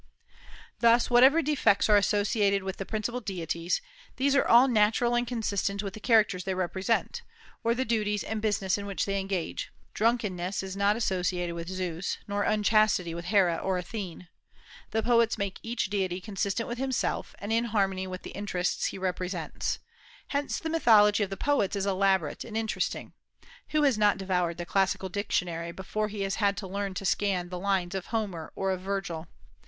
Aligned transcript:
Thus, 0.79 1.11
whatever 1.11 1.43
defects 1.43 1.87
are 1.87 1.95
associated 1.95 2.63
with 2.63 2.77
the 2.77 2.87
principal 2.87 3.21
deities, 3.21 3.81
these 4.15 4.33
are 4.35 4.43
all 4.47 4.67
natural 4.67 5.13
and 5.13 5.27
consistent 5.27 5.83
with 5.83 5.93
the 5.93 5.99
characters 5.99 6.43
they 6.43 6.55
represent, 6.55 7.21
or 7.63 7.75
the 7.75 7.85
duties 7.85 8.23
and 8.23 8.41
business 8.41 8.79
in 8.79 8.87
which 8.87 9.05
they 9.05 9.19
engage. 9.19 9.71
Drunkenness 9.93 10.63
is 10.63 10.75
not 10.75 10.95
associated 10.95 11.53
with 11.53 11.67
Zeus, 11.69 12.17
or 12.27 12.41
unchastity 12.41 13.13
with 13.13 13.25
Hera 13.25 13.57
or 13.57 13.77
Athene. 13.77 14.27
The 14.89 15.03
poets 15.03 15.37
make 15.37 15.59
each 15.61 15.91
deity 15.91 16.19
consistent 16.19 16.67
with 16.67 16.79
himself, 16.79 17.35
and 17.37 17.53
in 17.53 17.65
harmony 17.65 18.07
with 18.07 18.23
the 18.23 18.31
interests 18.31 18.87
he 18.87 18.97
represents. 18.97 19.77
Hence 20.29 20.57
the 20.59 20.71
mythology 20.71 21.21
of 21.21 21.29
the 21.29 21.37
poets 21.37 21.75
is 21.75 21.85
elaborate 21.85 22.43
and 22.43 22.57
interesting. 22.57 23.13
Who 23.69 23.83
has 23.83 23.99
not 23.99 24.17
devoured 24.17 24.57
the 24.57 24.65
classical 24.65 25.09
dictionary 25.09 25.71
before 25.71 26.07
he 26.07 26.21
has 26.21 26.41
learned 26.41 26.95
to 26.95 27.05
scan 27.05 27.49
the 27.49 27.59
lines 27.59 27.93
of 27.93 28.07
Homer 28.07 28.51
or 28.55 28.71
of 28.71 28.81
Virgil? 28.81 29.27